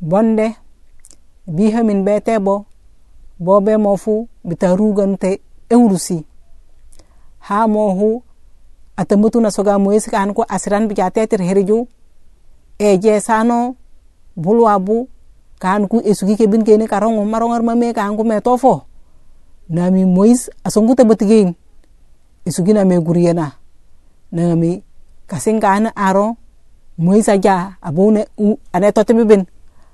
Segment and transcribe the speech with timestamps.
[0.00, 0.56] bonde
[1.46, 2.64] biha min be tebo
[3.38, 6.24] bo be mo fu bita rugante eurusi.
[7.48, 8.22] Ha mo hu
[8.96, 11.86] atambutu na soga mo kan ko asiran bi tetir heriju.
[12.80, 13.76] E je sano
[14.36, 15.08] bulwa bu
[15.60, 18.84] kan ku esugi ke bin kene karongo marongar mame kan ku me tofo.
[19.68, 21.04] Nami mois asongu te
[22.44, 23.52] esugi na me guriena.
[24.32, 24.82] Nami
[25.28, 26.36] kasing kan aro
[26.96, 28.26] mois aja abone
[28.72, 29.46] ane tote bin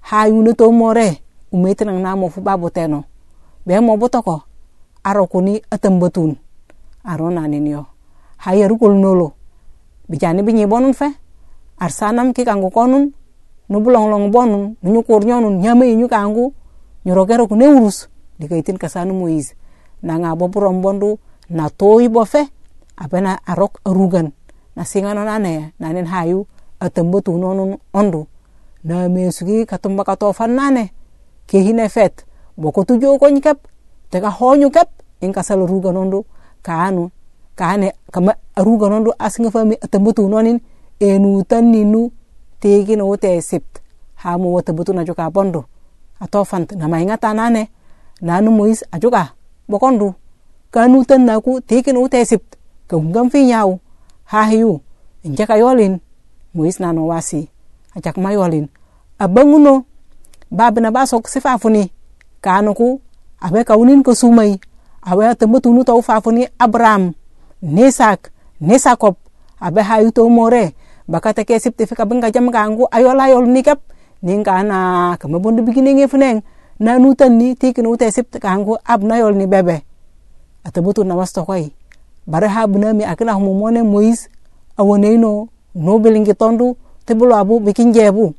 [0.00, 1.18] ha yune to more
[1.52, 3.04] umete nang namo fu babo teno.
[3.66, 4.42] Be mo botoko
[5.04, 6.36] aro kuni atambetun
[7.04, 7.86] aro nanin yo
[8.38, 9.32] ha nolo.
[10.08, 11.12] Bijani binyi bonun fe.
[11.78, 13.12] Arsanam ki kangu konun
[13.68, 16.54] nu bulong long bonun nu nyukur nyonun nyame inyu kangu
[17.04, 18.08] nyorokero ku neurus
[18.40, 19.52] dikaitin kasanu mois
[20.02, 21.18] na nga bo bondu
[21.52, 21.68] na
[22.24, 22.48] fe
[22.96, 24.32] apena arok arugan
[24.74, 26.46] na singano nane nanin hayu
[26.80, 28.26] atambetu nonun ondu
[28.84, 30.92] na mesugi katumba kato nane
[31.46, 32.24] ke hine fet.
[32.56, 33.58] Boko tujo ko nyikap
[34.10, 34.88] teka honyu kap
[35.20, 36.24] in kasal ruga nondu.
[36.62, 37.10] Kanu
[37.56, 39.12] kane kama ruga nondu.
[39.18, 40.60] Asinga fami atambetu nonin
[41.00, 42.10] enu tanninu
[42.60, 43.80] tegin wote sipt.
[44.14, 45.64] Hamu wata butu na joka bondo
[46.20, 47.68] ato fant na mainga tanane
[48.20, 49.34] nanu mois ajuka.
[49.68, 50.14] Bokondu
[50.70, 52.56] kanu tan naku tegin wote sipt.
[52.88, 53.80] Ka hungam fi nyau
[54.24, 54.80] ha hiu
[55.24, 56.00] injaka yolin
[56.54, 57.48] mois nano wasi
[57.98, 58.70] ajak mayolin
[59.18, 59.84] abanguno
[60.50, 61.90] babina basok sifafuni
[62.40, 63.00] kanuku
[63.40, 64.58] abe kaunin ko sumai.
[65.02, 67.14] Abe tembetunu tau fafuni abram
[67.62, 68.30] nesak
[68.60, 69.16] nesakop.
[69.60, 70.74] Abe hayu more.
[71.08, 73.80] Bakata ke sipti fika benga jam kangu ayol ayol nikap
[74.22, 76.42] bondo bigine nge funeng.
[76.78, 79.82] Na nutan ni tikin ute sipt kangu ab na yol ni bebe.
[80.64, 81.72] Ata butu na wasto koi
[82.26, 84.28] bare ha buna mi akina humo mone mois
[84.76, 86.76] awone no no belingi tondu
[87.08, 88.36] tebulo abu bikin jebu.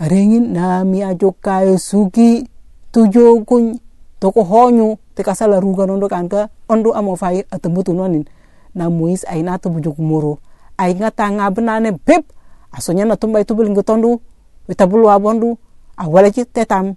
[0.00, 2.48] Arengin na mi ajo kayo suki
[2.88, 3.76] tujo kun
[4.16, 8.24] toko honyu te kasala ruga nondo kanka ondo amo fai atembutu butu nonin.
[8.72, 10.40] Na muis aina to bujuk moro
[10.80, 12.24] ay nga tanga benane beb
[12.72, 14.16] asonya na tumbai itu biling tondu
[14.64, 15.60] wita abondu
[16.00, 16.96] awala ci tetam.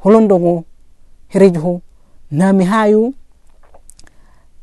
[0.00, 0.64] Holondongo
[1.28, 1.84] herejho
[2.32, 3.12] na mi hayu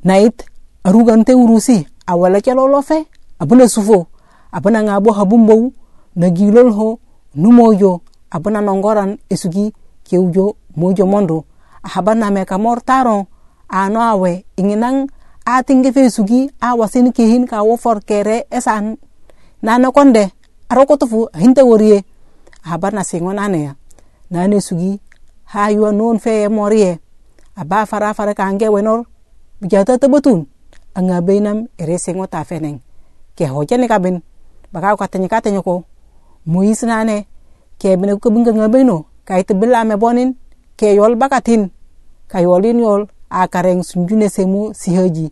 [0.02, 0.34] nait
[0.82, 3.06] arugante urusi awala ci lolofe
[3.38, 4.10] abuna sufo
[4.56, 5.76] abuna ngabo habumbo
[6.16, 7.00] na gilol ho
[7.36, 8.00] numoyo
[8.32, 9.76] abuna nongoran esugi
[10.08, 11.44] keujo mojo mondo.
[11.84, 13.28] Ahabana me kamor taro
[13.68, 15.12] ano awe inginang
[15.46, 17.76] atinge fe sugi awasin kihin ka wo
[18.08, 18.98] kere esan.
[19.62, 20.32] Nana konde
[20.70, 22.04] arokotofu hinte worie.
[22.64, 23.76] Habar na singo nane ya
[24.32, 25.00] nane sugi
[25.52, 27.00] ha yuwa non fe morie.
[27.56, 29.04] Aba fara fara ka ange wenor
[29.62, 30.48] bijata tebetun
[30.96, 32.80] anga beinam ere singo ta feneng.
[33.36, 34.24] Ke hoja kabin
[34.74, 35.84] baka ka tanya ka tanya ko
[36.46, 37.28] muis nane
[37.80, 40.36] ke bine ko bunga ngabeno kai tebela me bonin
[40.78, 41.72] ke yol bakatin.
[42.28, 45.32] Ka yolin yol a kareng sunjune semu sihaji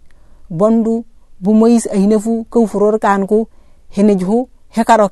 [0.50, 1.06] bondu
[1.40, 3.48] bu moyis nefu ko furor kan ku
[3.90, 5.10] henejhu hekaro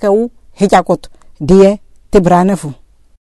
[0.71, 1.79] jakot die
[2.11, 2.73] te tibranefu